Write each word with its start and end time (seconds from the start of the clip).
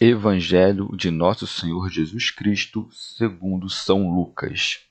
Evangelho 0.00 0.96
de 0.96 1.10
Nosso 1.10 1.44
Senhor 1.44 1.90
Jesus 1.90 2.30
Cristo, 2.30 2.88
segundo 2.92 3.68
São 3.68 4.08
Lucas. 4.08 4.88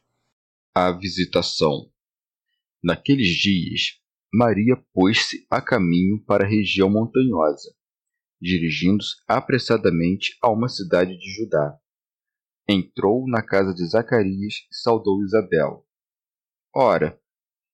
A 0.75 0.91
visitação. 0.91 1.89
Naqueles 2.83 3.29
dias, 3.29 4.01
Maria 4.33 4.75
pôs-se 4.91 5.47
a 5.49 5.61
caminho 5.61 6.21
para 6.25 6.43
a 6.43 6.47
região 6.47 6.89
montanhosa, 6.89 7.73
dirigindo-se 8.41 9.15
apressadamente 9.25 10.37
a 10.41 10.51
uma 10.51 10.67
cidade 10.67 11.17
de 11.17 11.31
Judá. 11.35 11.79
Entrou 12.67 13.25
na 13.29 13.41
casa 13.41 13.73
de 13.73 13.85
Zacarias 13.87 14.55
e 14.69 14.75
saudou 14.75 15.23
Isabel. 15.23 15.87
Ora, 16.75 17.17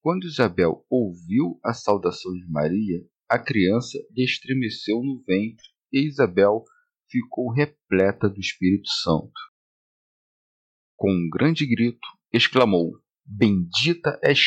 quando 0.03 0.27
Isabel 0.27 0.85
ouviu 0.87 1.59
a 1.63 1.73
saudação 1.73 2.31
de 2.33 2.45
Maria, 2.47 3.03
a 3.27 3.39
criança 3.39 3.97
lhe 4.11 4.23
estremeceu 4.23 5.01
no 5.01 5.23
ventre 5.25 5.65
e 5.91 6.05
Isabel 6.05 6.63
ficou 7.13 7.51
repleta 7.51 8.27
do 8.27 8.39
Espírito 8.39 8.89
Santo. 9.03 9.39
Com 10.95 11.11
um 11.11 11.29
grande 11.29 11.67
grito, 11.67 12.07
exclamou: 12.31 12.93
Bendita 13.23 14.19
és 14.23 14.39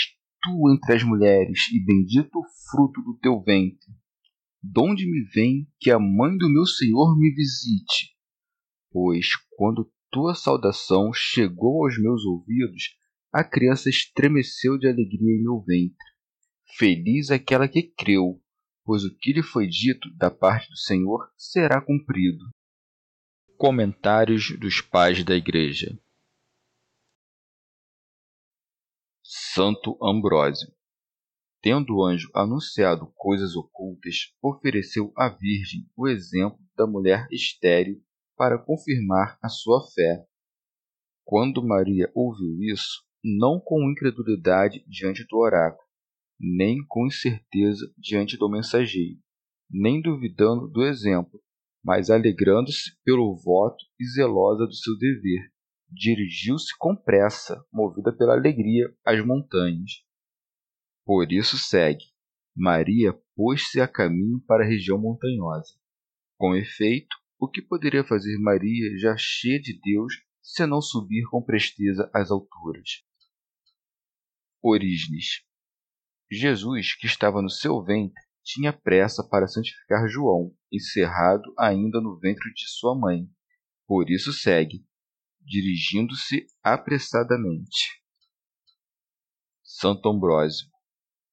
tu 0.43 0.73
entre 0.73 0.95
as 0.95 1.05
mulheres, 1.05 1.69
e 1.73 1.85
bendito 1.85 2.37
o 2.37 2.45
fruto 2.69 3.01
do 3.03 3.17
teu 3.19 3.41
ventre. 3.41 3.93
Donde 4.61 5.09
me 5.09 5.23
vem 5.33 5.69
que 5.79 5.93
a 5.93 5.99
mãe 5.99 6.37
do 6.37 6.53
meu 6.53 6.67
Senhor 6.67 7.17
me 7.17 7.33
visite? 7.33 8.17
Pois, 8.91 9.29
quando 9.57 9.93
tua 10.11 10.35
saudação 10.35 11.13
chegou 11.13 11.85
aos 11.85 11.97
meus 12.01 12.25
ouvidos, 12.25 12.97
a 13.33 13.45
criança 13.45 13.89
estremeceu 13.89 14.77
de 14.77 14.89
alegria 14.89 15.37
em 15.37 15.43
meu 15.43 15.61
ventre. 15.61 15.97
Feliz 16.77 17.31
aquela 17.31 17.69
que 17.69 17.83
creu, 17.83 18.43
pois 18.85 19.05
o 19.05 19.17
que 19.19 19.33
lhe 19.33 19.43
foi 19.43 19.67
dito 19.67 20.09
da 20.17 20.31
parte 20.31 20.69
do 20.69 20.77
Senhor 20.77 21.31
será 21.37 21.81
cumprido. 21.81 22.45
Comentários 23.59 24.55
dos 24.59 24.83
Pais 24.83 25.25
da 25.25 25.35
Igreja 25.35 25.99
Santo 29.25 29.97
Ambrósio 30.03 30.71
Tendo 31.63 31.97
o 31.97 32.05
anjo 32.05 32.31
anunciado 32.35 33.11
coisas 33.15 33.57
ocultas, 33.57 34.35
ofereceu 34.43 35.11
à 35.17 35.31
Virgem 35.31 35.89
o 35.97 36.07
exemplo 36.07 36.59
da 36.77 36.87
mulher 36.87 37.27
estéril 37.33 38.05
para 38.37 38.59
confirmar 38.59 39.39
a 39.43 39.49
sua 39.49 39.87
fé. 39.91 40.27
Quando 41.25 41.67
Maria 41.67 42.13
ouviu 42.15 42.63
isso, 42.63 43.07
não 43.25 43.59
com 43.59 43.91
incredulidade 43.91 44.85
diante 44.87 45.27
do 45.27 45.39
oráculo, 45.39 45.89
nem 46.39 46.85
com 46.87 47.07
incerteza 47.07 47.91
diante 47.97 48.37
do 48.37 48.51
mensageiro, 48.51 49.19
nem 49.71 50.03
duvidando 50.03 50.69
do 50.69 50.83
exemplo, 50.83 51.41
mas 51.87 52.11
alegrando-se 52.11 52.99
pelo 53.05 53.37
voto 53.37 53.77
e 54.01 54.05
zelosa 54.09 54.67
do 54.67 54.75
seu 54.75 54.99
dever, 54.99 55.53
dirigiu-se 55.89 56.77
com 56.77 56.97
pressa, 56.97 57.65
movida 57.73 58.13
pela 58.13 58.33
alegria, 58.33 58.93
às 59.07 59.25
montanhas. 59.25 60.03
Por 61.05 61.31
isso 61.31 61.57
segue. 61.57 62.05
Maria 62.57 63.17
pôs-se 63.37 63.81
a 63.81 63.87
caminho 63.87 64.41
para 64.49 64.65
a 64.65 64.67
região 64.67 65.01
montanhosa. 65.01 65.75
Com 66.37 66.57
efeito, 66.57 67.17
o 67.39 67.49
que 67.49 67.63
poderia 67.63 68.03
fazer 68.03 68.37
Maria, 68.41 68.99
já 68.99 69.15
cheia 69.17 69.61
de 69.61 69.79
Deus, 69.81 70.13
se 70.43 70.67
não 70.67 70.81
subir 70.81 71.23
com 71.31 71.41
presteza 71.41 72.11
às 72.13 72.33
alturas? 72.33 73.05
Orígenes. 74.61 75.45
Jesus, 76.29 76.97
que 76.97 77.07
estava 77.07 77.41
no 77.41 77.49
seu 77.49 77.81
ventre, 77.81 78.26
tinha 78.47 78.73
pressa 78.73 79.27
para 79.29 79.49
santificar 79.49 80.09
João, 80.09 80.55
encerrado 80.73 81.53
ainda 81.59 82.01
no 82.01 82.17
ventre 82.17 82.49
de 82.55 82.69
sua 82.69 82.97
mãe. 82.97 83.29
Por 83.89 84.09
isso 84.09 84.33
segue, 84.33 84.87
dirigindo-se 85.41 86.47
apressadamente. 86.63 88.01
Santo 89.65 90.09
Ambrósio. 90.09 90.69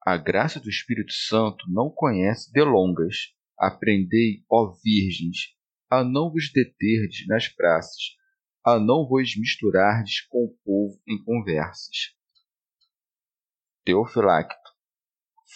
A 0.03 0.18
graça 0.18 0.59
do 0.59 0.69
Espírito 0.69 1.13
Santo 1.13 1.63
não 1.69 1.90
conhece 1.90 2.51
delongas. 2.51 3.16
Aprendei, 3.57 4.44
ó 4.50 4.74
virgens, 4.84 5.56
a 5.90 6.03
não 6.03 6.31
vos 6.31 6.51
deterdes 6.51 7.28
nas 7.28 7.47
praças, 7.47 8.18
a 8.66 8.80
não 8.80 9.07
vos 9.07 9.38
misturardes 9.38 10.25
com 10.28 10.45
o 10.45 10.57
povo 10.66 11.00
em 11.07 11.24
conversas. 11.24 12.16
Teofilacto 13.85 14.62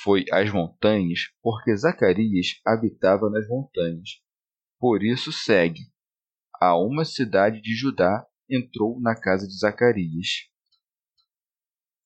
foi 0.03 0.25
às 0.31 0.52
montanhas, 0.52 1.22
porque 1.41 1.75
Zacarias 1.75 2.59
habitava 2.66 3.30
nas 3.30 3.47
montanhas. 3.47 4.22
Por 4.80 5.03
isso 5.03 5.31
segue. 5.31 5.81
A 6.62 6.78
uma 6.78 7.06
cidade 7.06 7.62
de 7.62 7.75
Judá 7.75 8.25
entrou 8.50 9.00
na 9.02 9.19
casa 9.19 9.47
de 9.47 9.57
Zacarias. 9.57 10.50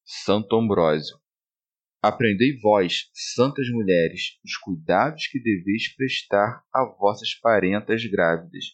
Santo 0.05 0.55
Ambrósio. 0.55 1.19
Aprendei 2.01 2.59
vós, 2.59 3.09
santas 3.13 3.69
mulheres, 3.69 4.39
os 4.43 4.57
cuidados 4.57 5.27
que 5.27 5.39
deveis 5.39 5.95
prestar 5.95 6.63
a 6.73 6.85
vossas 6.99 7.35
parentas 7.35 8.03
grávidas. 8.05 8.65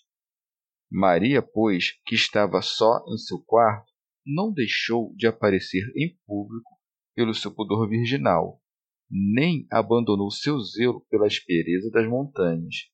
Maria, 0.90 1.42
pois, 1.42 2.00
que 2.06 2.16
estava 2.16 2.62
só 2.62 3.04
em 3.10 3.18
seu 3.18 3.40
quarto, 3.44 3.92
não 4.26 4.54
deixou 4.54 5.14
de 5.16 5.28
aparecer 5.28 5.84
em 5.96 6.18
público 6.26 6.78
pelo 7.14 7.34
seu 7.34 7.54
pudor 7.54 7.90
virginal 7.90 8.62
nem 9.10 9.68
abandonou 9.72 10.32
seu 10.32 10.60
zelo 10.60 11.02
pela 11.10 11.28
aspereza 11.28 11.90
das 11.92 12.08
montanhas, 12.08 12.90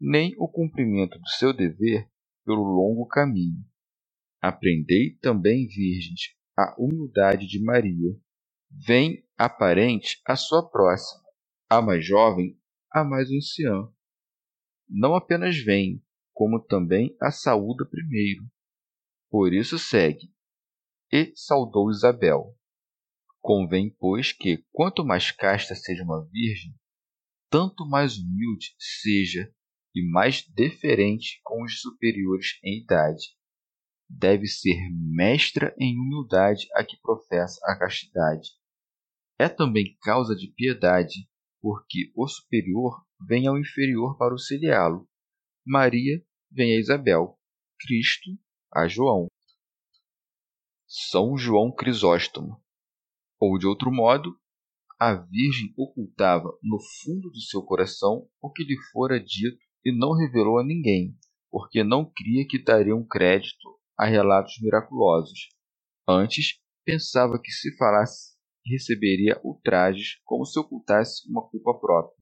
nem 0.00 0.34
o 0.38 0.48
cumprimento 0.48 1.18
do 1.18 1.28
seu 1.28 1.52
dever 1.52 2.08
pelo 2.44 2.62
longo 2.62 3.06
caminho. 3.06 3.64
Aprendei 4.40 5.16
também, 5.20 5.66
virgens, 5.66 6.34
a 6.58 6.74
humildade 6.78 7.46
de 7.46 7.62
Maria. 7.62 8.16
Vem 8.70 9.24
a 9.36 9.48
parente 9.48 10.20
a 10.26 10.36
sua 10.36 10.68
próxima, 10.70 11.22
a 11.68 11.82
mais 11.82 12.04
jovem 12.06 12.58
a 12.92 13.04
mais 13.04 13.30
anciã. 13.30 13.88
Não 14.88 15.14
apenas 15.14 15.56
vem, 15.58 16.02
como 16.32 16.60
também 16.60 17.16
a 17.20 17.30
saúda 17.30 17.86
primeiro. 17.88 18.44
Por 19.30 19.52
isso 19.52 19.78
segue. 19.78 20.32
E 21.12 21.32
saudou 21.36 21.90
Isabel. 21.90 22.56
Convém, 23.40 23.90
pois, 23.98 24.32
que, 24.32 24.64
quanto 24.70 25.04
mais 25.04 25.30
casta 25.30 25.74
seja 25.74 26.04
uma 26.04 26.24
virgem, 26.30 26.74
tanto 27.48 27.88
mais 27.88 28.18
humilde 28.18 28.74
seja 28.78 29.52
e 29.94 30.08
mais 30.08 30.46
deferente 30.54 31.40
com 31.42 31.64
os 31.64 31.80
superiores 31.80 32.58
em 32.62 32.82
idade. 32.82 33.34
Deve 34.08 34.46
ser 34.46 34.76
mestra 34.92 35.74
em 35.78 35.98
humildade 35.98 36.66
a 36.74 36.84
que 36.84 37.00
professa 37.00 37.58
a 37.64 37.78
castidade. 37.78 38.50
É 39.38 39.48
também 39.48 39.96
causa 40.02 40.36
de 40.36 40.52
piedade, 40.52 41.26
porque 41.62 42.12
o 42.14 42.28
superior 42.28 43.04
vem 43.26 43.46
ao 43.46 43.58
inferior 43.58 44.18
para 44.18 44.32
auxiliá-lo. 44.32 45.08
Maria 45.66 46.22
vem 46.50 46.74
a 46.74 46.78
Isabel, 46.78 47.38
Cristo 47.80 48.30
a 48.72 48.86
João. 48.86 49.28
São 50.86 51.36
João 51.36 51.72
Crisóstomo 51.72 52.62
ou, 53.40 53.58
de 53.58 53.66
outro 53.66 53.90
modo, 53.90 54.36
a 54.98 55.14
Virgem 55.14 55.72
ocultava 55.78 56.50
no 56.62 56.78
fundo 57.02 57.30
do 57.30 57.40
seu 57.40 57.62
coração 57.62 58.28
o 58.40 58.52
que 58.52 58.62
lhe 58.62 58.76
fora 58.92 59.18
dito 59.18 59.58
e 59.84 59.96
não 59.96 60.12
revelou 60.12 60.58
a 60.58 60.64
ninguém, 60.64 61.16
porque 61.50 61.82
não 61.82 62.04
cria 62.04 62.46
que 62.46 62.62
dariam 62.62 63.02
crédito 63.02 63.80
a 63.98 64.04
relatos 64.04 64.60
miraculosos. 64.60 65.48
Antes, 66.06 66.60
pensava 66.84 67.40
que 67.40 67.50
se 67.50 67.74
falasse 67.78 68.38
receberia 68.66 69.40
ultrajes 69.42 70.20
como 70.24 70.44
se 70.44 70.58
ocultasse 70.58 71.28
uma 71.30 71.48
culpa 71.48 71.78
própria. 71.80 72.16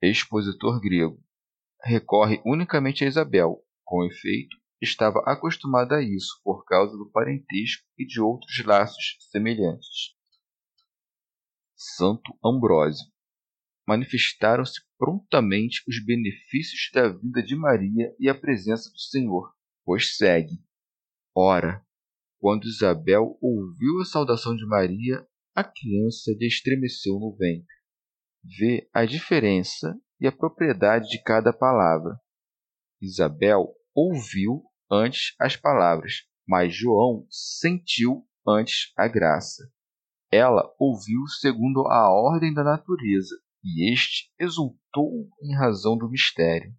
Expositor 0.00 0.80
grego 0.80 1.20
recorre 1.82 2.40
unicamente 2.44 3.04
a 3.04 3.08
Isabel. 3.08 3.62
Com 3.84 4.04
efeito, 4.04 4.56
estava 4.80 5.20
acostumada 5.26 5.96
a 5.96 6.02
isso 6.02 6.40
por 6.42 6.64
causa 6.64 6.96
do 6.96 7.10
parentesco 7.10 7.86
e 7.98 8.06
de 8.06 8.20
outros 8.20 8.64
laços 8.64 9.16
semelhantes. 9.30 10.14
Santo 11.74 12.36
Ambrósio 12.44 13.06
manifestaram-se 13.86 14.80
prontamente 14.98 15.82
os 15.88 16.04
benefícios 16.04 16.90
da 16.92 17.08
vinda 17.08 17.42
de 17.42 17.56
Maria 17.56 18.14
e 18.18 18.28
a 18.28 18.34
presença 18.34 18.90
do 18.90 18.98
Senhor, 18.98 19.52
pois 19.84 20.16
segue. 20.16 20.62
Ora, 21.34 21.84
quando 22.38 22.66
Isabel 22.66 23.36
ouviu 23.40 24.00
a 24.00 24.04
saudação 24.04 24.54
de 24.54 24.64
Maria, 24.66 25.26
a 25.54 25.64
criança 25.64 26.32
lhe 26.38 26.46
estremeceu 26.46 27.18
no 27.18 27.34
ventre. 27.36 27.74
Vê 28.58 28.88
a 28.94 29.04
diferença 29.04 29.98
e 30.20 30.26
a 30.26 30.32
propriedade 30.32 31.08
de 31.08 31.22
cada 31.22 31.52
palavra. 31.52 32.18
Isabel 33.00 33.74
ouviu 33.94 34.62
antes 34.90 35.34
as 35.38 35.56
palavras, 35.56 36.24
mas 36.46 36.74
João 36.74 37.26
sentiu 37.30 38.26
antes 38.46 38.92
a 38.96 39.06
graça. 39.06 39.70
Ela 40.32 40.62
ouviu 40.78 41.26
segundo 41.40 41.86
a 41.88 42.10
ordem 42.10 42.52
da 42.52 42.64
natureza, 42.64 43.34
e 43.62 43.92
este 43.92 44.32
exultou 44.38 45.28
em 45.42 45.54
razão 45.54 45.96
do 45.96 46.08
mistério. 46.08 46.74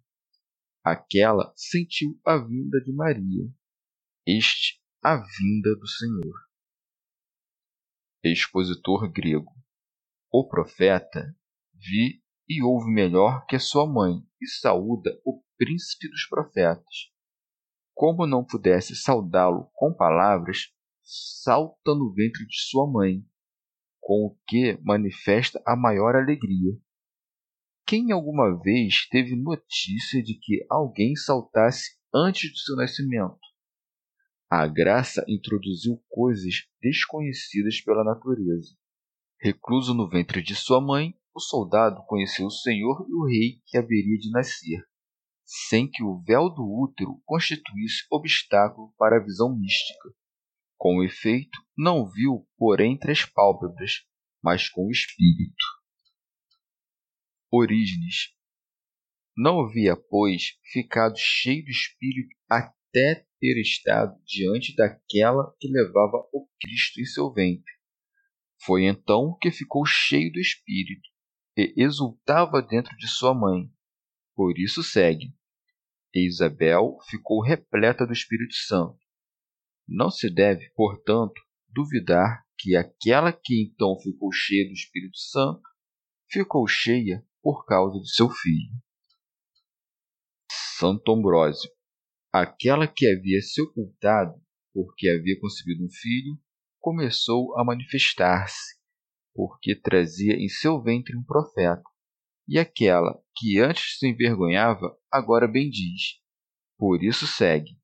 Aquela 0.84 1.52
sentiu 1.54 2.20
a 2.26 2.36
vinda 2.36 2.80
de 2.80 2.92
Maria, 2.92 3.48
este 4.26 4.82
a 5.02 5.16
vinda 5.16 5.76
do 5.76 5.86
Senhor. 5.86 6.34
Expositor 8.24 9.10
grego. 9.10 9.52
O 10.30 10.48
profeta 10.48 11.36
vi 11.74 12.22
e 12.48 12.62
ouve 12.62 12.90
melhor 12.90 13.44
que 13.46 13.58
sua 13.58 13.86
mãe 13.86 14.22
e 14.40 14.46
saúda 14.46 15.20
o 15.24 15.42
príncipe 15.56 16.08
dos 16.08 16.26
profetas. 16.26 17.11
Como 17.94 18.26
não 18.26 18.44
pudesse 18.44 18.96
saudá-lo 18.96 19.70
com 19.74 19.92
palavras, 19.92 20.72
salta 21.02 21.94
no 21.94 22.12
ventre 22.12 22.46
de 22.46 22.60
sua 22.68 22.90
mãe, 22.90 23.24
com 24.00 24.26
o 24.26 24.38
que 24.46 24.78
manifesta 24.82 25.62
a 25.66 25.76
maior 25.76 26.16
alegria. 26.16 26.72
Quem 27.86 28.10
alguma 28.10 28.58
vez 28.60 29.06
teve 29.08 29.36
notícia 29.36 30.22
de 30.22 30.34
que 30.34 30.64
alguém 30.70 31.14
saltasse 31.14 31.96
antes 32.14 32.50
do 32.50 32.58
seu 32.58 32.76
nascimento? 32.76 33.38
A 34.50 34.66
graça 34.66 35.24
introduziu 35.28 36.02
coisas 36.08 36.66
desconhecidas 36.80 37.80
pela 37.80 38.04
natureza. 38.04 38.76
Recluso 39.40 39.94
no 39.94 40.08
ventre 40.08 40.42
de 40.42 40.54
sua 40.54 40.80
mãe, 40.80 41.14
o 41.34 41.40
soldado 41.40 42.04
conheceu 42.06 42.46
o 42.46 42.50
Senhor 42.50 43.06
e 43.08 43.14
o 43.14 43.26
rei 43.26 43.62
que 43.66 43.78
haveria 43.78 44.18
de 44.18 44.30
nascer, 44.30 44.86
sem 45.68 45.90
que 45.90 46.02
o 46.02 46.22
véu 46.22 46.48
do 46.48 46.62
útero 46.62 47.20
constituísse 47.26 48.06
obstáculo 48.10 48.94
para 48.96 49.16
a 49.16 49.22
visão 49.22 49.54
mística. 49.54 50.08
Com 50.78 51.02
efeito, 51.02 51.58
não 51.76 52.08
viu 52.10 52.48
por 52.56 52.80
entre 52.80 53.12
as 53.12 53.24
pálpebras, 53.24 54.04
mas 54.42 54.68
com 54.68 54.86
o 54.86 54.90
espírito. 54.90 55.64
Orígenes. 57.50 58.34
Não 59.36 59.60
havia, 59.60 59.94
pois, 59.94 60.58
ficado 60.72 61.16
cheio 61.18 61.64
do 61.64 61.70
espírito 61.70 62.34
até 62.48 63.26
ter 63.38 63.60
estado 63.60 64.18
diante 64.24 64.74
daquela 64.74 65.54
que 65.60 65.68
levava 65.68 66.16
o 66.32 66.48
Cristo 66.60 67.00
em 67.00 67.04
seu 67.04 67.32
ventre. 67.32 67.72
Foi 68.64 68.84
então 68.84 69.36
que 69.40 69.50
ficou 69.50 69.84
cheio 69.84 70.32
do 70.32 70.38
Espírito 70.38 71.08
e 71.56 71.74
exultava 71.76 72.62
dentro 72.62 72.96
de 72.96 73.08
sua 73.08 73.34
mãe. 73.34 73.68
Por 74.34 74.56
isso 74.56 74.82
segue. 74.82 75.34
E 76.14 76.26
Isabel 76.26 76.98
ficou 77.08 77.42
repleta 77.42 78.06
do 78.06 78.12
Espírito 78.12 78.54
Santo. 78.54 78.98
Não 79.88 80.10
se 80.10 80.28
deve, 80.28 80.70
portanto, 80.74 81.40
duvidar 81.68 82.44
que 82.58 82.76
aquela 82.76 83.32
que 83.32 83.62
então 83.62 83.98
ficou 84.00 84.30
cheia 84.32 84.66
do 84.66 84.72
Espírito 84.72 85.18
Santo 85.18 85.62
ficou 86.30 86.66
cheia 86.66 87.26
por 87.42 87.64
causa 87.64 88.00
de 88.00 88.14
seu 88.14 88.30
filho. 88.30 88.72
Santo 90.78 91.12
Ambrósio 91.12 91.70
Aquela 92.32 92.88
que 92.88 93.06
havia 93.06 93.42
se 93.42 93.60
ocultado, 93.60 94.40
porque 94.72 95.06
havia 95.10 95.38
concebido 95.38 95.84
um 95.84 95.90
filho, 95.90 96.40
começou 96.80 97.58
a 97.58 97.64
manifestar-se, 97.64 98.78
porque 99.34 99.76
trazia 99.76 100.32
em 100.32 100.48
seu 100.48 100.82
ventre 100.82 101.14
um 101.14 101.22
profeta. 101.22 101.82
E 102.52 102.58
aquela 102.58 103.18
que 103.34 103.58
antes 103.58 103.98
se 103.98 104.06
envergonhava, 104.06 104.94
agora 105.10 105.48
bendiz. 105.48 106.20
Por 106.76 107.02
isso 107.02 107.26
segue. 107.26 107.78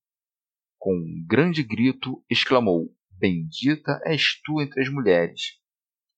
Com 0.79 0.93
um 0.94 1.26
grande 1.26 1.62
grito, 1.62 2.23
exclamou: 2.29 2.94
Bendita 3.11 3.99
és 4.05 4.38
tu 4.44 4.61
entre 4.61 4.82
as 4.82 4.91
mulheres. 4.91 5.41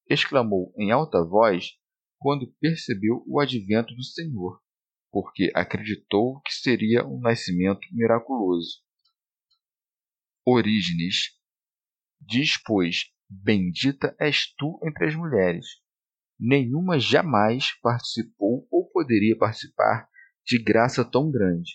Exclamou 0.08 0.74
em 0.76 0.90
alta 0.90 1.24
voz 1.24 1.76
quando 2.18 2.52
percebeu 2.60 3.22
o 3.24 3.38
advento 3.38 3.94
do 3.94 4.02
Senhor 4.02 4.60
porque 5.12 5.52
acreditou 5.54 6.40
que 6.42 6.52
seria 6.52 7.06
um 7.06 7.20
nascimento 7.20 7.86
miraculoso. 7.92 8.82
Orígenes 10.44 11.36
diz, 12.20 12.60
pois, 12.64 13.12
Bendita 13.28 14.16
és 14.18 14.52
tu 14.56 14.80
entre 14.84 15.06
as 15.06 15.14
mulheres. 15.14 15.79
Nenhuma 16.40 16.98
jamais 16.98 17.78
participou 17.82 18.66
ou 18.70 18.88
poderia 18.90 19.36
participar 19.36 20.08
de 20.46 20.62
graça 20.62 21.04
tão 21.04 21.30
grande, 21.30 21.72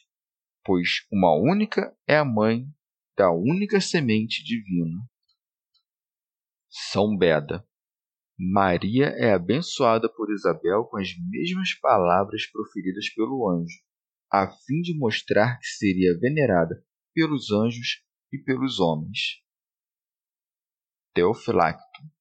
pois 0.64 1.06
uma 1.12 1.36
única 1.36 1.96
é 2.08 2.18
a 2.18 2.26
mãe 2.26 2.66
da 3.16 3.32
única 3.32 3.80
semente 3.80 4.44
divina. 4.44 5.00
São 6.68 7.16
Beda 7.16 7.64
Maria 8.38 9.06
é 9.18 9.32
abençoada 9.32 10.12
por 10.12 10.30
Isabel 10.30 10.84
com 10.86 10.98
as 10.98 11.10
mesmas 11.30 11.74
palavras 11.80 12.46
proferidas 12.52 13.08
pelo 13.14 13.50
anjo, 13.50 13.80
a 14.30 14.50
fim 14.50 14.82
de 14.82 14.98
mostrar 14.98 15.58
que 15.60 15.68
seria 15.68 16.18
venerada 16.20 16.84
pelos 17.14 17.50
anjos 17.52 18.04
e 18.34 18.38
pelos 18.38 18.82
homens. 18.82 19.42
Teofilacto. 21.14 22.15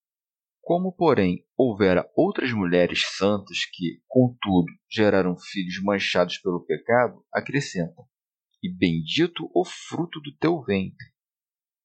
Como, 0.65 0.93
porém, 0.95 1.47
houvera 1.59 2.11
outras 2.17 2.51
mulheres 2.53 3.03
santas 3.19 3.67
que, 3.67 4.03
contudo, 4.09 4.73
geraram 4.91 5.37
filhos 5.39 5.83
manchados 5.83 6.39
pelo 6.39 6.65
pecado, 6.65 7.23
acrescenta: 7.33 8.03
E 8.63 8.73
bendito 8.73 9.51
o 9.55 9.63
fruto 9.67 10.21
do 10.23 10.35
teu 10.39 10.63
ventre. 10.63 11.07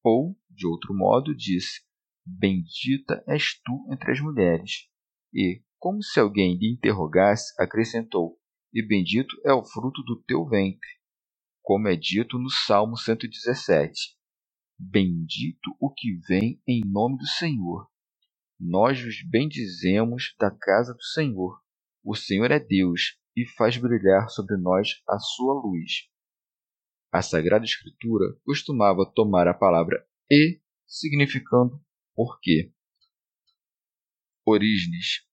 Ou, 0.02 0.34
de 0.48 0.66
outro 0.66 0.94
modo, 0.94 1.36
disse: 1.36 1.82
Bendita 2.24 3.22
és 3.28 3.60
tu 3.62 3.86
entre 3.92 4.12
as 4.12 4.20
mulheres. 4.20 4.88
E, 5.34 5.62
como 5.78 6.02
se 6.02 6.18
alguém 6.18 6.56
lhe 6.56 6.72
interrogasse, 6.72 7.52
acrescentou: 7.62 8.38
E 8.72 8.82
bendito 8.82 9.36
é 9.44 9.52
o 9.52 9.62
fruto 9.62 10.02
do 10.04 10.22
teu 10.22 10.46
ventre. 10.46 10.88
Como 11.62 11.86
é 11.86 11.96
dito 11.96 12.38
no 12.38 12.48
Salmo 12.48 12.96
117: 12.96 14.16
Bendito 14.78 15.76
o 15.78 15.92
que 15.92 16.14
vem 16.26 16.62
em 16.66 16.80
nome 16.86 17.18
do 17.18 17.26
Senhor. 17.26 17.89
Nós 18.60 19.02
vos 19.02 19.22
bendizemos 19.26 20.34
da 20.38 20.50
casa 20.50 20.92
do 20.92 21.02
Senhor. 21.02 21.62
O 22.04 22.14
Senhor 22.14 22.50
é 22.50 22.60
Deus 22.60 23.18
e 23.34 23.46
faz 23.56 23.78
brilhar 23.78 24.28
sobre 24.28 24.58
nós 24.58 25.02
a 25.08 25.18
sua 25.18 25.54
luz. 25.54 26.10
A 27.10 27.22
Sagrada 27.22 27.64
Escritura 27.64 28.26
costumava 28.44 29.10
tomar 29.14 29.48
a 29.48 29.54
palavra 29.54 30.06
e 30.30 30.60
significando 30.86 31.82
por 32.14 32.38
quê? 32.38 32.70
Orígenes 34.44 35.26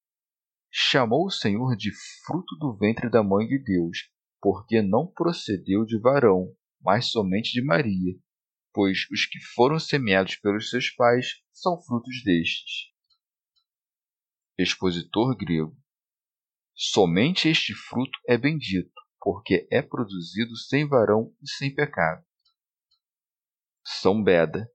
chamou 0.71 1.25
o 1.25 1.31
Senhor 1.31 1.75
de 1.75 1.91
fruto 2.25 2.55
do 2.57 2.77
ventre 2.77 3.09
da 3.09 3.21
mãe 3.21 3.45
de 3.45 3.59
Deus, 3.59 4.09
porque 4.39 4.81
não 4.81 5.05
procedeu 5.05 5.83
de 5.83 5.99
varão, 5.99 6.55
mas 6.79 7.11
somente 7.11 7.51
de 7.51 7.61
Maria, 7.61 8.17
pois 8.73 8.99
os 9.11 9.25
que 9.25 9.39
foram 9.53 9.79
semeados 9.79 10.37
pelos 10.37 10.69
seus 10.69 10.89
pais 10.91 11.41
são 11.51 11.81
frutos 11.81 12.23
destes. 12.23 12.96
Expositor 14.57 15.35
grego. 15.37 15.77
Somente 16.73 17.47
este 17.47 17.75
fruto 17.75 18.17
é 18.27 18.37
bendito, 18.37 18.91
porque 19.19 19.67
é 19.71 19.83
produzido 19.83 20.55
sem 20.55 20.87
varão 20.87 21.31
e 21.41 21.49
sem 21.49 21.73
pecado. 21.73 22.25
São 23.85 24.23
Beda. 24.23 24.67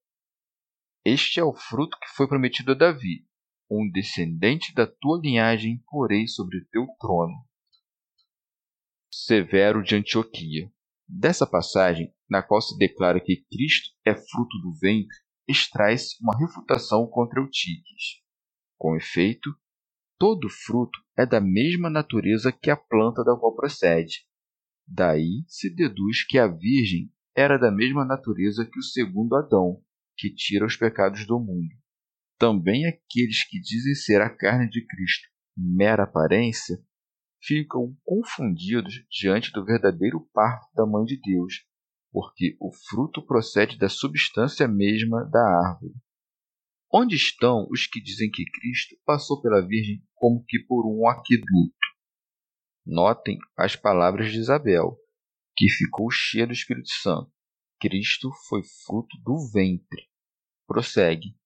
Este 1.05 1.41
é 1.41 1.45
o 1.45 1.53
fruto 1.53 1.99
que 1.99 2.09
foi 2.15 2.29
prometido 2.29 2.73
a 2.73 2.75
Davi. 2.75 3.27
Um 3.69 3.91
descendente 3.91 4.73
da 4.73 4.87
tua 4.87 5.21
linhagem 5.21 5.83
porei 5.91 6.29
sobre 6.29 6.59
o 6.59 6.67
teu 6.69 6.87
trono. 7.01 7.45
Severo 9.13 9.83
de 9.83 9.97
Antioquia. 9.97 10.73
Dessa 11.09 11.47
passagem, 11.47 12.15
na 12.31 12.41
qual 12.43 12.63
se 12.63 12.77
declara 12.79 13.21
que 13.21 13.45
Cristo 13.51 13.91
é 14.05 14.15
fruto 14.15 14.59
do 14.61 14.73
ventre, 14.79 15.17
extrai-se 15.49 16.17
uma 16.23 16.39
refutação 16.39 17.07
contra 17.07 17.41
Eutiques. 17.41 18.23
Com 18.79 18.97
efeito, 18.97 19.51
todo 20.23 20.49
fruto 20.49 21.01
é 21.19 21.27
da 21.27 21.41
mesma 21.41 21.91
natureza 21.91 22.53
que 22.53 22.71
a 22.71 22.77
planta 22.77 23.25
da 23.25 23.37
qual 23.37 23.57
procede. 23.57 24.25
Daí 24.87 25.43
se 25.49 25.69
deduz 25.69 26.25
que 26.25 26.39
a 26.39 26.47
Virgem 26.47 27.13
era 27.37 27.59
da 27.59 27.73
mesma 27.73 28.05
natureza 28.05 28.65
que 28.65 28.79
o 28.79 28.85
segundo 28.85 29.35
Adão, 29.35 29.83
que 30.17 30.33
tira 30.33 30.65
os 30.65 30.77
pecados 30.77 31.27
do 31.27 31.41
mundo. 31.41 31.75
Também 32.39 32.87
aqueles 32.87 33.45
que 33.49 33.59
dizem 33.59 33.97
ser 33.97 34.21
a 34.21 34.31
carne 34.31 34.71
de 34.71 34.87
Cristo 34.87 35.27
mera 35.57 36.05
aparência 36.05 36.79
ficam 37.43 37.93
confundidos 38.05 39.05
diante 39.11 39.51
do 39.51 39.65
verdadeiro 39.65 40.21
parto 40.33 40.69
da 40.73 40.87
Mãe 40.87 41.05
de 41.05 41.21
Deus, 41.21 41.67
porque 42.13 42.57
o 42.61 42.71
fruto 42.73 43.27
procede 43.27 43.77
da 43.77 43.89
substância 43.89 44.69
mesma 44.69 45.25
da 45.25 45.43
árvore. 45.69 45.95
Onde 46.95 47.17
estão 47.17 47.67
os 47.71 47.89
que 47.89 48.01
dizem 48.01 48.31
que 48.31 48.45
Cristo 48.45 48.95
passou 49.05 49.41
pela 49.41 49.67
Virgem 49.67 50.01
como 50.23 50.45
que 50.47 50.61
por 50.61 50.87
um 50.87 51.09
aqueduto? 51.09 51.75
Notem 52.87 53.39
as 53.59 53.75
palavras 53.75 54.31
de 54.31 54.39
Isabel, 54.39 54.97
que 55.57 55.69
ficou 55.69 56.13
cheia 56.13 56.47
do 56.47 56.53
Espírito 56.53 56.91
Santo. 57.03 57.33
Cristo 57.81 58.31
foi 58.49 58.63
fruto 58.87 59.17
do 59.25 59.51
ventre. 59.53 60.09
Prossegue. 60.65 61.37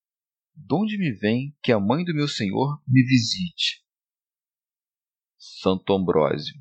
Donde 0.55 0.95
me 0.95 1.11
vem 1.11 1.57
que 1.63 1.71
a 1.71 1.79
mãe 1.79 2.05
do 2.05 2.13
meu 2.13 2.27
Senhor 2.27 2.79
me 2.87 3.01
visite? 3.01 3.83
Santo 5.39 5.91
Ambrósio. 5.93 6.53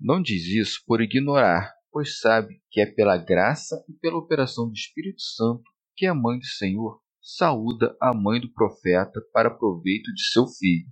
Não 0.00 0.22
diz 0.22 0.46
isso 0.46 0.82
por 0.86 1.02
ignorar, 1.02 1.74
pois 1.92 2.20
sabe 2.20 2.62
que 2.70 2.80
é 2.80 2.86
pela 2.86 3.18
graça 3.18 3.84
e 3.86 3.92
pela 3.92 4.16
operação 4.16 4.66
do 4.66 4.72
Espírito 4.72 5.20
Santo 5.20 5.64
que 5.94 6.06
a 6.06 6.14
mãe 6.14 6.38
do 6.38 6.46
Senhor 6.46 7.02
saúda 7.20 7.94
a 8.00 8.14
mãe 8.14 8.40
do 8.40 8.50
profeta 8.50 9.20
para 9.30 9.54
proveito 9.54 10.10
de 10.14 10.24
seu 10.30 10.46
filho, 10.46 10.90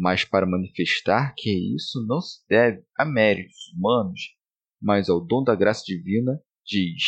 mas 0.00 0.24
para 0.24 0.46
manifestar 0.46 1.34
que 1.36 1.50
isso 1.76 2.02
não 2.06 2.22
se 2.22 2.42
deve 2.48 2.82
a 2.96 3.04
méritos 3.04 3.70
humanos, 3.74 4.34
mas 4.80 5.10
ao 5.10 5.22
dom 5.22 5.44
da 5.44 5.54
graça 5.54 5.84
divina, 5.84 6.42
diz: 6.64 7.02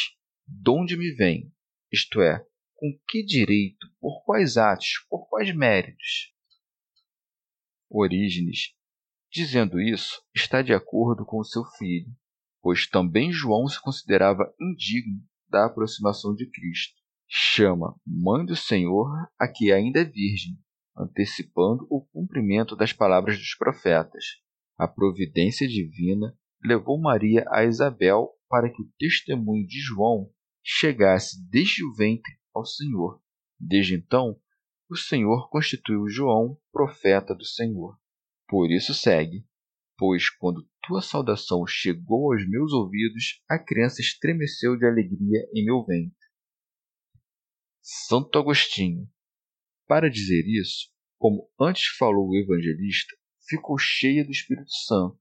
Donde 0.46 0.94
me 0.94 1.10
vem? 1.14 1.50
Isto 1.90 2.20
é, 2.20 2.44
com 2.74 2.92
que 3.08 3.24
direito, 3.24 3.86
por 3.98 4.22
quais 4.24 4.58
atos, 4.58 5.06
por 5.08 5.26
quais 5.30 5.56
méritos? 5.56 6.34
Orígenes, 7.88 8.74
dizendo 9.32 9.80
isso, 9.80 10.22
está 10.34 10.60
de 10.60 10.74
acordo 10.74 11.24
com 11.24 11.38
o 11.38 11.44
seu 11.44 11.64
filho, 11.78 12.14
pois 12.60 12.86
também 12.86 13.32
João 13.32 13.68
se 13.68 13.80
considerava 13.80 14.54
indigno 14.60 15.18
da 15.48 15.64
aproximação 15.64 16.34
de 16.34 16.44
Cristo. 16.50 17.00
Chama 17.26 17.98
Mãe 18.06 18.44
do 18.44 18.54
Senhor 18.54 19.08
a 19.38 19.48
que 19.48 19.72
ainda 19.72 20.00
é 20.00 20.04
virgem, 20.04 20.58
antecipando 20.96 21.86
o 21.90 22.04
cumprimento 22.12 22.76
das 22.76 22.92
palavras 22.92 23.38
dos 23.38 23.54
profetas. 23.56 24.24
A 24.78 24.86
providência 24.86 25.66
divina 25.66 26.36
levou 26.62 27.00
Maria 27.00 27.44
a 27.48 27.64
Isabel 27.64 28.30
para 28.48 28.70
que 28.70 28.82
o 28.82 28.90
testemunho 28.98 29.66
de 29.66 29.80
João 29.80 30.30
chegasse 30.62 31.36
desde 31.50 31.84
o 31.84 31.94
ventre 31.94 32.32
ao 32.54 32.64
Senhor. 32.64 33.20
Desde 33.58 33.94
então, 33.94 34.38
o 34.88 34.96
Senhor 34.96 35.48
constituiu 35.48 36.08
João 36.08 36.58
profeta 36.70 37.34
do 37.34 37.44
Senhor. 37.44 37.98
Por 38.48 38.70
isso 38.70 38.92
segue: 38.92 39.46
Pois 39.96 40.28
quando 40.28 40.68
tua 40.82 41.00
saudação 41.00 41.66
chegou 41.66 42.32
aos 42.32 42.46
meus 42.48 42.72
ouvidos, 42.72 43.40
a 43.48 43.58
criança 43.58 44.00
estremeceu 44.00 44.76
de 44.76 44.84
alegria 44.84 45.48
em 45.54 45.64
meu 45.64 45.84
ventre. 45.84 46.16
Santo 47.80 48.38
Agostinho. 48.38 49.08
Para 49.86 50.10
dizer 50.10 50.44
isso, 50.46 50.90
como 51.18 51.48
antes 51.60 51.86
falou 51.98 52.28
o 52.28 52.36
evangelista, 52.36 53.14
ficou 53.48 53.76
cheia 53.78 54.24
do 54.24 54.30
Espírito 54.30 54.72
Santo, 54.86 55.18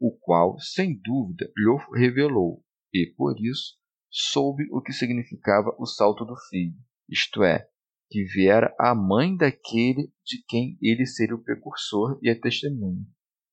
o 0.00 0.16
qual, 0.18 0.58
sem 0.58 1.00
dúvida, 1.00 1.50
lhe 1.56 2.00
revelou, 2.00 2.64
e 2.92 3.12
por 3.16 3.34
isso 3.38 3.78
soube 4.10 4.64
o 4.70 4.82
que 4.82 4.92
significava 4.92 5.74
o 5.78 5.86
salto 5.86 6.24
do 6.24 6.36
filho, 6.50 6.76
isto 7.08 7.42
é, 7.42 7.68
que 8.10 8.24
viera 8.24 8.74
a 8.78 8.94
mãe 8.94 9.34
daquele 9.36 10.12
de 10.24 10.44
quem 10.46 10.76
ele 10.82 11.06
seria 11.06 11.34
o 11.34 11.42
precursor 11.42 12.18
e 12.22 12.28
a 12.28 12.38
testemunha. 12.38 13.06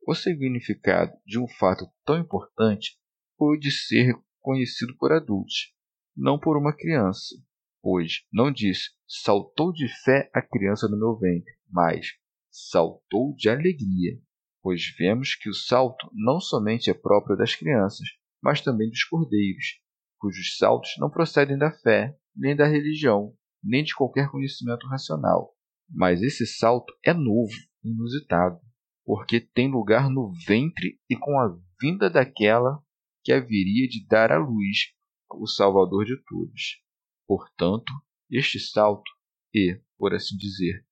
O 0.05 0.13
significado 0.13 1.13
de 1.25 1.39
um 1.39 1.47
fato 1.47 1.85
tão 2.03 2.19
importante 2.19 2.97
pôde 3.37 3.71
ser 3.71 4.13
conhecido 4.41 4.95
por 4.97 5.13
adultos, 5.13 5.73
não 6.15 6.37
por 6.37 6.57
uma 6.57 6.75
criança, 6.75 7.35
pois 7.81 8.23
não 8.31 8.51
diz 8.51 8.91
saltou 9.07 9.71
de 9.71 9.87
fé 10.03 10.29
a 10.33 10.41
criança 10.41 10.87
no 10.87 10.97
meu 10.97 11.17
ventre, 11.17 11.53
mas 11.69 12.07
saltou 12.51 13.33
de 13.35 13.49
alegria, 13.49 14.19
pois 14.61 14.93
vemos 14.97 15.35
que 15.35 15.49
o 15.49 15.53
salto 15.53 16.09
não 16.13 16.39
somente 16.39 16.89
é 16.89 16.93
próprio 16.93 17.37
das 17.37 17.55
crianças, 17.55 18.07
mas 18.41 18.61
também 18.61 18.89
dos 18.89 19.03
cordeiros, 19.03 19.79
cujos 20.17 20.57
saltos 20.57 20.91
não 20.97 21.09
procedem 21.09 21.57
da 21.57 21.71
fé, 21.71 22.17
nem 22.35 22.55
da 22.55 22.67
religião, 22.67 23.33
nem 23.63 23.83
de 23.83 23.95
qualquer 23.95 24.29
conhecimento 24.29 24.87
racional. 24.87 25.55
Mas 25.89 26.21
esse 26.21 26.45
salto 26.45 26.93
é 27.03 27.13
novo, 27.13 27.53
inusitado, 27.83 28.59
porque 29.03 29.39
tem 29.39 29.71
lugar 29.71 30.09
no 30.09 30.31
ventre 30.45 30.99
e 31.09 31.15
com 31.15 31.39
a 31.39 31.57
vinda 31.81 32.09
daquela 32.09 32.81
que 33.23 33.31
haveria 33.33 33.87
de 33.87 34.05
dar 34.07 34.31
à 34.31 34.37
luz 34.37 34.93
o 35.31 35.47
Salvador 35.47 36.05
de 36.05 36.15
todos. 36.23 36.81
Portanto, 37.29 37.93
este 38.27 38.59
salto 38.59 39.11
e, 39.53 39.79
por 39.99 40.15
assim 40.15 40.35
dizer, 40.35 40.83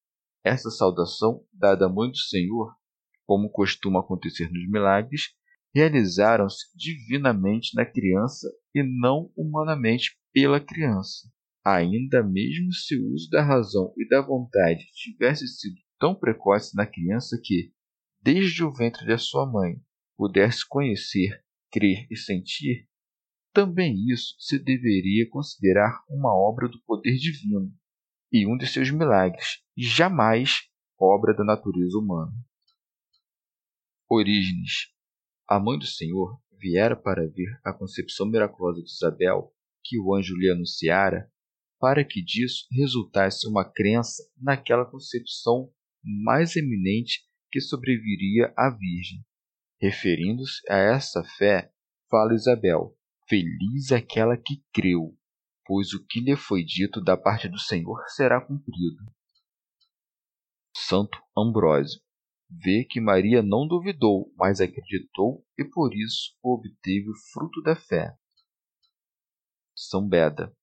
essa 0.45 0.69
saudação 0.69 1.43
dada 1.51 1.87
à 1.87 1.89
mãe 1.89 2.11
do 2.11 2.17
Senhor, 2.17 2.75
como 3.25 3.49
costuma 3.49 4.01
acontecer 4.01 4.47
nos 4.51 4.69
milagres, 4.69 5.29
realizaram-se 5.73 6.67
divinamente 6.75 7.75
na 7.75 7.87
criança 7.87 8.47
e 8.71 8.83
não 8.83 9.31
humanamente 9.35 10.15
pela 10.31 10.59
criança. 10.59 11.27
Ainda 11.65 12.21
mesmo 12.21 12.71
se 12.71 12.95
o 12.95 13.13
uso 13.15 13.27
da 13.31 13.43
razão 13.43 13.91
e 13.97 14.07
da 14.07 14.21
vontade 14.21 14.85
tivesse 14.93 15.47
sido 15.47 15.81
tão 15.99 16.13
precoce 16.13 16.75
na 16.75 16.85
criança 16.85 17.35
que, 17.43 17.73
desde 18.21 18.63
o 18.63 18.71
ventre 18.71 19.07
de 19.07 19.17
sua 19.17 19.51
mãe, 19.51 19.81
pudesse 20.15 20.59
conhecer, 20.69 21.43
crer 21.71 22.05
e 22.11 22.15
sentir, 22.15 22.86
também 23.57 23.95
isso 24.07 24.35
se 24.37 24.59
deveria 24.59 25.27
considerar 25.27 26.03
uma 26.07 26.31
obra 26.31 26.69
do 26.69 26.79
poder 26.83 27.15
divino 27.15 27.73
e 28.31 28.45
um 28.45 28.55
de 28.55 28.67
seus 28.67 28.91
milagres, 28.91 29.63
jamais 29.75 30.69
obra 30.95 31.33
da 31.33 31.43
natureza 31.43 31.97
humana. 31.97 32.31
Orígenes, 34.07 34.93
a 35.49 35.59
mãe 35.59 35.79
do 35.79 35.87
Senhor, 35.87 36.39
viera 36.59 36.95
para 36.95 37.27
ver 37.27 37.59
a 37.63 37.73
concepção 37.73 38.27
miraculosa 38.27 38.79
de 38.83 38.91
Isabel, 38.91 39.51
que 39.83 39.97
o 39.97 40.13
anjo 40.13 40.35
lhe 40.35 40.51
anunciara, 40.51 41.27
para 41.79 42.05
que 42.05 42.23
disso 42.23 42.67
resultasse 42.71 43.47
uma 43.47 43.65
crença 43.65 44.21
naquela 44.39 44.85
concepção 44.85 45.73
mais 46.03 46.55
eminente 46.55 47.21
que 47.51 47.59
sobreviria 47.59 48.53
à 48.55 48.69
Virgem. 48.69 49.25
Referindo-se 49.81 50.61
a 50.71 50.77
essa 50.77 51.23
fé, 51.23 51.71
fala 52.07 52.35
Isabel: 52.35 52.95
Feliz 53.29 53.91
aquela 53.91 54.37
que 54.37 54.63
creu, 54.73 55.17
pois 55.65 55.93
o 55.93 56.05
que 56.05 56.21
lhe 56.21 56.37
foi 56.37 56.63
dito 56.63 57.01
da 57.01 57.17
parte 57.17 57.49
do 57.49 57.59
Senhor 57.59 58.01
será 58.07 58.39
cumprido. 58.39 59.03
Santo 60.75 61.19
Ambrósio 61.37 61.99
vê 62.49 62.85
que 62.85 63.01
Maria 63.01 63.43
não 63.43 63.67
duvidou, 63.67 64.31
mas 64.37 64.61
acreditou 64.61 65.45
e 65.57 65.65
por 65.65 65.93
isso 65.93 66.37
obteve 66.41 67.09
o 67.09 67.17
fruto 67.33 67.61
da 67.61 67.75
fé. 67.75 68.15
São 69.75 70.07
Beda 70.07 70.55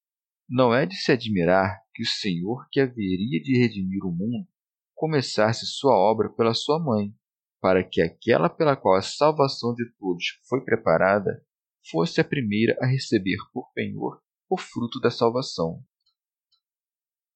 não 0.48 0.74
é 0.74 0.86
de 0.86 0.96
se 0.96 1.12
admirar 1.12 1.82
que 1.94 2.02
o 2.02 2.06
Senhor, 2.06 2.66
que 2.70 2.80
haveria 2.80 3.42
de 3.42 3.58
redimir 3.58 4.04
o 4.04 4.12
mundo, 4.12 4.48
começasse 4.94 5.66
sua 5.66 5.94
obra 5.94 6.30
pela 6.30 6.54
sua 6.54 6.78
mãe, 6.78 7.14
para 7.60 7.82
que 7.82 8.00
aquela 8.00 8.48
pela 8.48 8.76
qual 8.76 8.96
a 8.96 9.02
salvação 9.02 9.74
de 9.74 9.84
todos 9.98 10.24
foi 10.48 10.64
preparada 10.64 11.44
fosse 11.90 12.20
a 12.20 12.24
primeira 12.24 12.76
a 12.80 12.86
receber 12.86 13.38
por 13.52 13.72
penhor 13.72 14.22
o 14.48 14.56
fruto 14.56 15.00
da 15.00 15.10
salvação. 15.10 15.82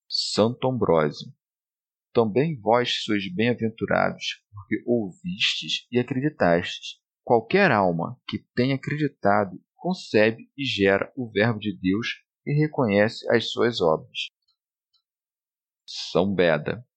Santo 0.09 0.69
Ambrósio. 0.69 1.33
Também 2.13 2.59
vós 2.59 3.05
sois 3.05 3.33
bem-aventurados, 3.33 4.43
porque 4.51 4.83
ouvistes 4.87 5.87
e 5.93 5.99
acreditastes. 5.99 6.99
Qualquer 7.23 7.71
alma 7.71 8.19
que 8.27 8.39
tenha 8.55 8.77
acreditado 8.77 9.63
concebe 9.77 10.51
e 10.57 10.65
gera 10.65 11.13
o 11.15 11.31
Verbo 11.31 11.61
de 11.61 11.79
Deus 11.79 12.23
e 12.47 12.53
reconhece 12.55 13.31
as 13.31 13.51
suas 13.51 13.81
obras. 13.81 14.29
São 15.87 16.35
Beda. 16.35 16.88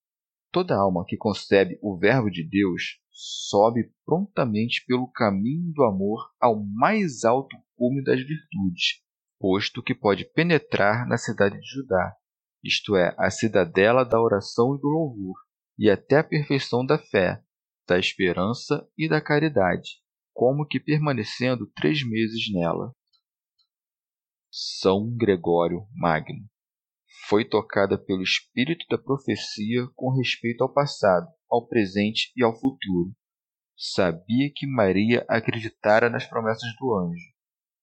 Toda 0.51 0.75
alma 0.75 1.05
que 1.07 1.15
concebe 1.15 1.79
o 1.81 1.97
Verbo 1.97 2.29
de 2.29 2.43
Deus 2.43 2.99
sobe 3.09 3.91
prontamente 4.05 4.83
pelo 4.85 5.09
caminho 5.09 5.71
do 5.73 5.83
amor 5.83 6.29
ao 6.39 6.61
mais 6.61 7.23
alto 7.23 7.55
perfume 7.81 8.03
das 8.03 8.19
virtudes, 8.19 9.01
posto 9.39 9.81
que 9.81 9.95
pode 9.95 10.25
penetrar 10.25 11.07
na 11.07 11.17
cidade 11.17 11.59
de 11.59 11.67
Judá, 11.67 12.15
isto 12.63 12.95
é, 12.95 13.15
a 13.17 13.31
cidadela 13.31 14.03
da 14.03 14.21
oração 14.21 14.75
e 14.75 14.79
do 14.79 14.87
louvor, 14.87 15.35
e 15.77 15.89
até 15.89 16.19
a 16.19 16.23
perfeição 16.23 16.85
da 16.85 16.97
fé, 16.97 17.43
da 17.87 17.97
esperança 17.97 18.87
e 18.97 19.09
da 19.09 19.19
caridade, 19.19 20.01
como 20.33 20.67
que 20.67 20.79
permanecendo 20.79 21.65
três 21.75 22.07
meses 22.07 22.51
nela. 22.53 22.93
São 24.51 25.09
Gregório 25.15 25.87
Magno 25.95 26.50
foi 27.27 27.45
tocada 27.45 27.97
pelo 27.97 28.21
espírito 28.21 28.85
da 28.89 28.97
profecia 28.97 29.87
com 29.95 30.15
respeito 30.15 30.63
ao 30.63 30.73
passado, 30.73 31.27
ao 31.49 31.67
presente 31.67 32.31
e 32.35 32.43
ao 32.43 32.53
futuro. 32.53 33.13
Sabia 33.77 34.51
que 34.53 34.67
Maria 34.67 35.25
acreditara 35.27 36.09
nas 36.09 36.25
promessas 36.25 36.69
do 36.79 36.95
anjo. 36.97 37.25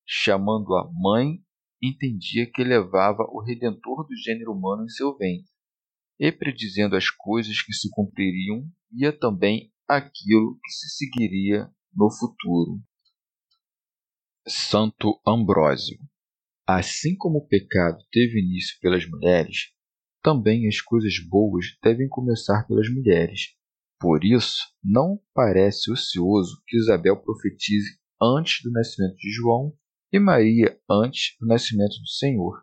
Chamando-a 0.06 0.88
mãe, 0.92 1.38
entendia 1.82 2.50
que 2.50 2.64
levava 2.64 3.24
o 3.30 3.42
redentor 3.42 4.06
do 4.06 4.16
gênero 4.16 4.52
humano 4.52 4.84
em 4.84 4.88
seu 4.88 5.16
ventre. 5.16 5.50
E 6.18 6.32
predizendo 6.32 6.96
as 6.96 7.10
coisas 7.10 7.62
que 7.62 7.72
se 7.72 7.88
cumpririam, 7.90 8.64
via 8.90 9.12
também 9.12 9.72
aquilo 9.86 10.58
que 10.62 10.70
se 10.70 10.88
seguiria 10.96 11.70
no 11.94 12.10
futuro. 12.10 12.80
Santo 14.46 15.20
Ambrósio 15.26 15.98
Assim 16.68 17.16
como 17.16 17.38
o 17.38 17.48
pecado 17.48 17.96
teve 18.12 18.40
início 18.40 18.78
pelas 18.82 19.08
mulheres, 19.08 19.72
também 20.22 20.68
as 20.68 20.82
coisas 20.82 21.18
boas 21.18 21.64
devem 21.82 22.06
começar 22.10 22.66
pelas 22.66 22.90
mulheres. 22.90 23.54
Por 23.98 24.22
isso, 24.22 24.68
não 24.84 25.18
parece 25.32 25.90
ocioso 25.90 26.62
que 26.66 26.76
Isabel 26.76 27.16
profetize 27.22 27.98
antes 28.20 28.62
do 28.62 28.70
nascimento 28.70 29.16
de 29.16 29.30
João 29.30 29.74
e 30.12 30.18
Maria 30.18 30.78
antes 30.90 31.34
do 31.40 31.46
nascimento 31.46 31.98
do 32.02 32.06
Senhor. 32.06 32.62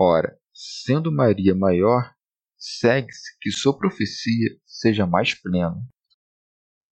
Ora, 0.00 0.34
sendo 0.54 1.12
Maria 1.12 1.54
maior, 1.54 2.10
segue-se 2.56 3.36
que 3.38 3.50
sua 3.50 3.76
profecia 3.76 4.48
seja 4.64 5.06
mais 5.06 5.34
plena. 5.34 5.76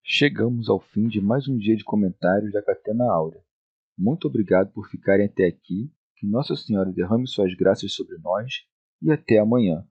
Chegamos 0.04 0.68
ao 0.68 0.78
fim 0.78 1.08
de 1.08 1.22
mais 1.22 1.48
um 1.48 1.56
dia 1.56 1.74
de 1.74 1.84
comentários 1.84 2.52
da 2.52 2.62
Catena 2.62 3.10
Áurea. 3.10 3.42
Muito 3.96 4.28
obrigado 4.28 4.70
por 4.74 4.90
ficarem 4.90 5.24
até 5.24 5.46
aqui 5.46 5.90
que 6.20 6.26
Nossa 6.26 6.54
Senhora 6.54 6.92
derrame 6.92 7.26
suas 7.26 7.54
graças 7.54 7.94
sobre 7.94 8.18
nós 8.18 8.66
e 9.00 9.10
até 9.10 9.38
amanhã. 9.38 9.82